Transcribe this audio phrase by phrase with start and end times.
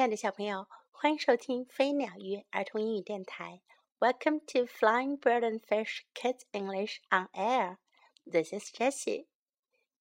[0.00, 3.60] 亲爱的小朋友，欢迎收听飞鸟鱼儿童英语电台。
[3.98, 7.76] Welcome to Flying Bird and Fish Kids English on Air.
[8.24, 9.26] This is Jessie.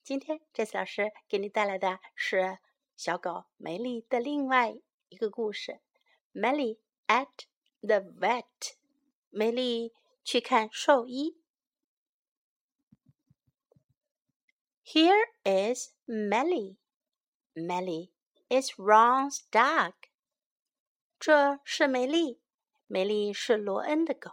[0.02, 2.60] 今天，Jessie 老师给你带来的是
[2.96, 4.74] 小狗梅丽的另外
[5.10, 5.82] 一个故事。
[6.34, 6.78] Melly
[7.08, 7.28] at
[7.82, 8.76] the vet.
[9.30, 9.92] 梅丽
[10.24, 11.42] 去看兽医。
[14.86, 16.78] Here is Melly.
[17.54, 18.12] Melly
[18.50, 19.92] is Ron's dog.
[19.92, 19.94] dog。
[21.20, 22.40] 这是梅丽，
[22.88, 24.32] 梅丽是罗恩的狗。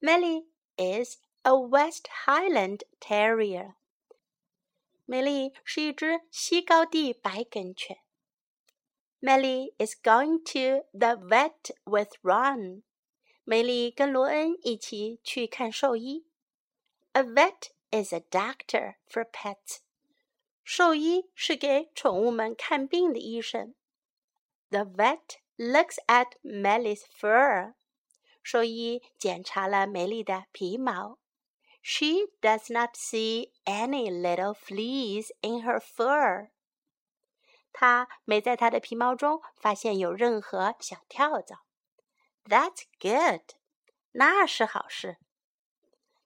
[0.00, 3.74] Meli is a West Highland Terrier.
[3.74, 3.74] Terrier。
[5.06, 7.98] 美丽是一只西高地白梗犬。
[9.20, 12.58] Meli is going to the vet with Ron.
[12.58, 12.82] Ron。
[13.44, 16.26] 美丽跟罗恩一起去看兽医。
[17.12, 19.78] A vet is a doctor for pets。
[20.70, 23.74] 兽医是给宠物们看病的医生。
[24.68, 27.72] The vet looks at Meli's fur.
[28.42, 31.18] 兽医检查了美丽的皮毛。
[31.80, 36.50] She does not see any little fleas in her fur.
[37.72, 41.64] 她没在她的皮毛中发现有任何小跳蚤。
[42.44, 43.54] That's good.
[44.12, 45.16] 那是好事。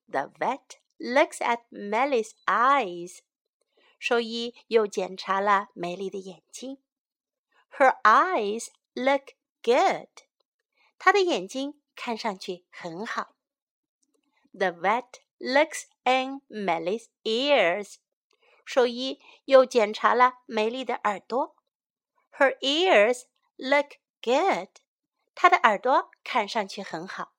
[0.09, 3.21] The vet looks at Meli's eyes.
[4.03, 6.79] 兽医又检查了梅丽的眼睛。
[7.79, 10.09] Her eyes look good。
[10.99, 13.37] 她的眼睛看上去很好。
[14.53, 17.99] The vet looks in Meli's ears。
[18.65, 21.55] 兽医又检查了梅丽的耳朵。
[22.33, 24.81] Her ears look good。
[25.37, 27.35] 她的耳朵看上去很好。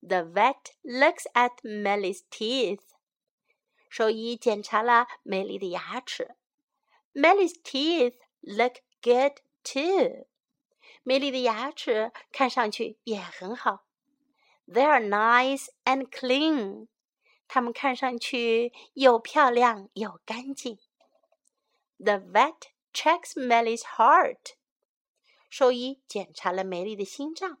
[0.00, 2.99] The vet looks at Meli's teeth。
[3.90, 6.36] 兽医检查了美丽的牙齿。
[7.12, 10.28] Meli's teeth look good too。
[11.02, 13.84] 美丽的牙齿看上去也很好。
[14.68, 16.86] They are nice and clean。
[17.48, 20.78] 它们看上去又漂亮又干净。
[21.98, 24.54] The vet checks Meli's heart。
[25.48, 27.58] 兽医检查了梅丽的心脏。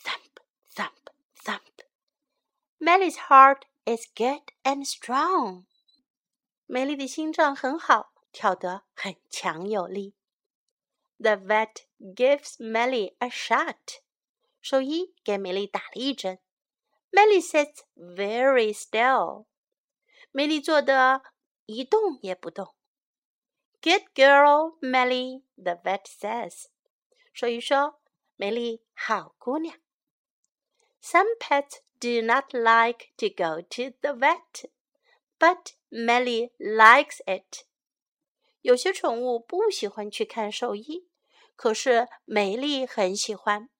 [0.00, 0.38] Thump,
[0.72, 1.84] thump, thump。
[2.78, 5.64] Meli's heart is good and strong。
[6.66, 10.14] 美丽的心脏很好，跳得很强有力。
[11.18, 14.00] The vet gives Meli a shot。
[14.60, 16.38] 兽医给美丽打了一针。
[17.10, 19.46] Meli sits very still。
[20.30, 21.22] 美丽坐得
[21.66, 22.74] 一动也不动。
[23.82, 25.42] Good girl, Meli.
[25.56, 26.66] The vet says.
[27.32, 28.00] 兽医说
[28.36, 29.76] ：“美丽，好姑娘。”
[31.02, 34.64] Some pets do not like to go to the vet,
[35.38, 37.64] but Meli likes it.
[38.62, 41.06] 有些宠物不喜欢去看兽医，
[41.54, 43.70] 可是美丽很喜欢。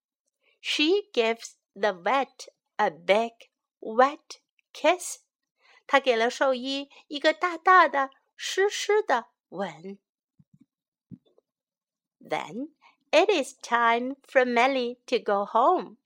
[0.60, 2.46] She gives the vet
[2.76, 3.32] a big
[3.80, 4.38] wet
[4.72, 5.22] kiss.
[5.88, 9.98] 她给了兽医一个大大的、湿湿的吻。
[12.20, 12.70] Then
[13.10, 15.96] it is time for Meli to go home.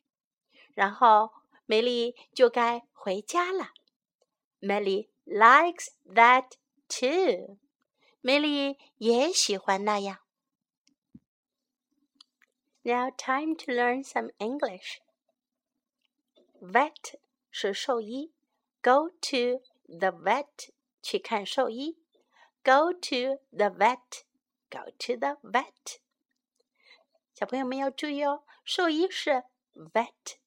[0.73, 1.33] 然后
[1.67, 3.73] 梅丽就该回家了。
[4.61, 6.53] Meli likes that
[6.89, 7.59] too。
[8.21, 10.21] 梅丽也喜欢那样。
[12.83, 15.01] Now time to learn some English.
[16.61, 17.19] Vet
[17.51, 18.33] 是兽医
[18.81, 20.71] ，go to the vet
[21.03, 21.99] 去看兽医
[22.63, 25.99] ，go to the vet，go to the vet。
[27.35, 29.43] 小朋友们要注意哦，兽医是
[29.75, 30.39] vet。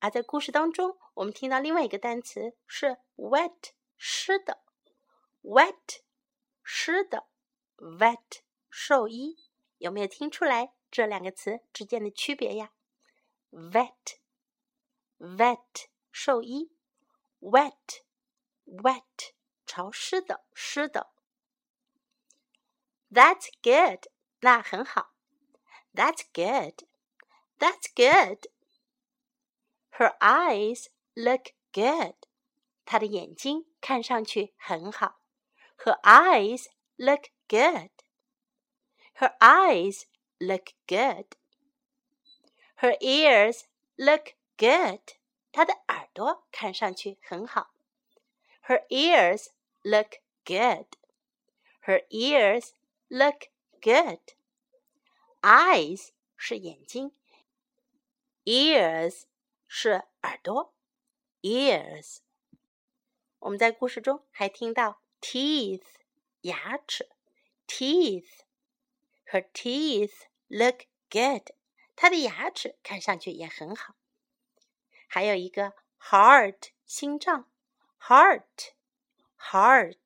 [0.00, 4.62] 而在故事当中，我们听到另外一个单词是 wet，湿的
[5.42, 6.02] ，wet，
[6.62, 7.26] 湿的
[7.76, 9.36] ，vet，兽医，
[9.78, 12.72] 有没有听出来这两个词之间的区别呀
[13.50, 13.88] ？vet，vet，
[16.12, 16.70] 兽医
[17.40, 19.02] ，wet，wet，
[19.66, 21.10] 潮湿的，湿的。
[23.10, 24.06] That's good，
[24.40, 25.14] 那很好。
[25.92, 28.46] That's good，That's good。
[29.97, 32.15] Her eyes look good.
[32.85, 35.19] 她的眼睛看上去很好。
[35.77, 36.67] Her eyes
[36.97, 37.91] look good.
[39.15, 40.03] Her eyes
[40.39, 41.27] look good.
[42.77, 43.65] Her ears
[43.95, 45.01] look good.
[45.51, 47.73] 她的耳朵看上去很好。
[48.67, 49.49] Her ears
[49.83, 50.87] look good.
[51.85, 52.71] Her ears
[53.09, 53.49] look
[53.81, 54.19] good.
[55.41, 57.11] Eyes 是眼睛，
[58.45, 59.25] ears
[59.67, 60.73] 是耳朵，
[61.41, 62.19] ears。
[63.39, 65.83] 我们在故事中还听到 teeth，
[66.41, 67.09] 牙齿，
[67.67, 71.53] teeth。Her teeth look good，
[71.95, 73.95] 他的牙齿看上去也很好。
[75.07, 77.49] 还有一个 heart，心脏，
[77.99, 79.97] heart，heart，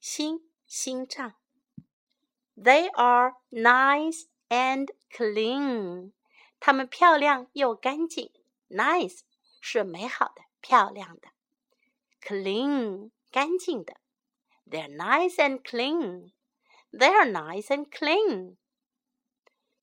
[0.00, 1.34] 心心脏。
[2.54, 6.12] They are nice and clean，
[6.60, 8.32] 它们漂亮又干净。
[8.68, 9.20] Nice
[9.60, 11.28] 是美好的、漂亮的，
[12.20, 14.00] clean 干净的。
[14.68, 16.32] They're nice and clean.
[16.90, 18.56] They're nice and clean.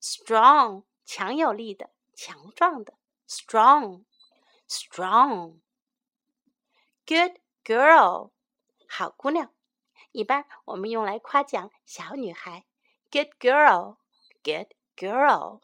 [0.02, 2.96] Strong 强有力的、强壮的。
[3.28, 4.04] Strong,
[4.68, 5.62] strong.
[7.06, 8.32] Good girl
[8.88, 9.54] 好姑娘。
[10.12, 12.66] 一般我们用来夸奖小女孩。
[13.10, 13.98] Good girl,
[14.44, 15.62] good girl.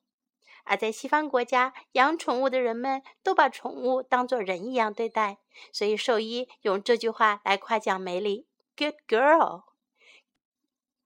[0.64, 5.38] 而在西方国家，养宠物的人们都把宠物当作人一样对待，
[5.72, 8.46] 所以兽医用这句话来夸奖梅丽
[8.76, 9.64] ：“Good girl,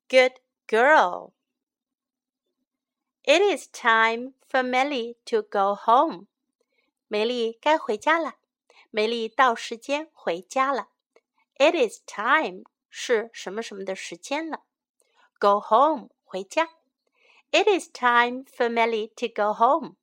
[0.08, 0.32] good
[0.66, 1.32] girl.”
[3.24, 6.26] It is time for Melly to go home.
[7.08, 8.36] 梅丽该回家了。
[8.90, 10.88] 梅丽到时间回家了。
[11.56, 14.62] It is time 是什么什么的时间了。
[15.38, 16.77] Go home 回家。
[17.50, 19.96] It is time for Meli to go home.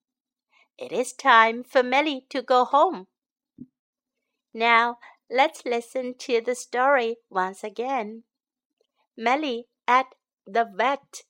[0.79, 3.07] It is time for Meli to go home.
[4.53, 4.97] Now
[5.29, 8.23] let's listen to the story once again.
[9.15, 10.07] Meli at
[10.47, 11.21] the vet.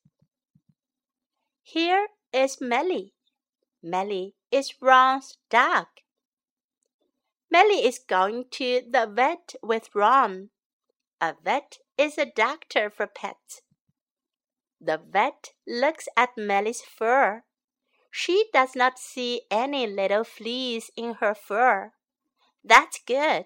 [1.61, 3.13] Here is Meli.
[3.83, 5.87] Meli is Ron's dog.
[7.51, 10.49] Meli is going to the vet with Ron.
[11.19, 13.61] A vet is a doctor for pets.
[14.79, 17.43] The vet looks at Meli's fur.
[18.11, 21.93] She does not see any little fleas in her fur.
[22.63, 23.45] That's good.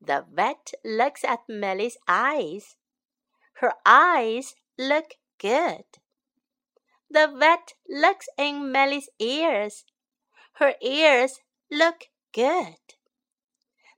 [0.00, 2.76] The vet looks at Meli's eyes.
[3.54, 5.84] Her eyes look good.
[7.08, 9.84] The vet looks in Meli's ears.
[10.54, 11.40] Her ears
[11.70, 12.76] look good.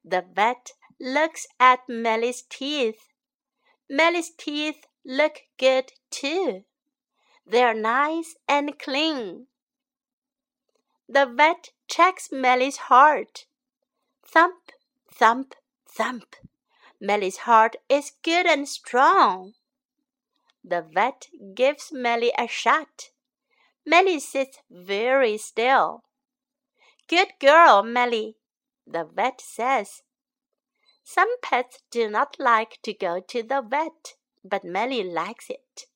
[0.05, 3.09] The vet looks at Meli's teeth.
[3.89, 6.65] Meli's teeth look good too.
[7.47, 9.47] They're nice and clean.
[11.09, 13.47] The vet checks Meli's heart.
[14.27, 14.73] Thump,
[15.13, 15.55] thump,
[15.87, 16.37] thump.
[17.01, 19.55] Meli's heart is good and strong.
[20.65, 23.11] The vet gives Meli a shot.
[23.85, 26.05] Meli sits very still.
[27.07, 28.37] Good girl, Meli,
[28.87, 30.03] the vet says.
[31.03, 35.87] Some pets do not like to go to the vet but Meli likes it.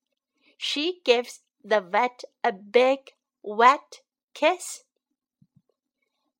[0.56, 4.00] She gives the vet a big, wet
[4.34, 4.84] kiss.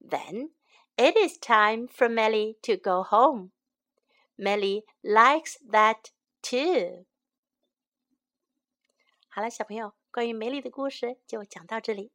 [0.01, 0.51] Then
[0.97, 3.51] it is time for Meli to go home.
[4.39, 6.11] Meli likes that
[6.43, 7.05] too.
[9.29, 12.11] 好了，小朋友，关于梅里的故事就讲到这里。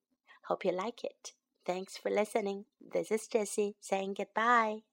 [0.48, 1.34] Hope you like it.
[1.64, 2.66] Thanks for listening.
[2.82, 4.84] This is Jessie saying goodbye.